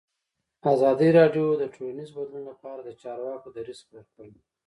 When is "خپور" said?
3.85-4.03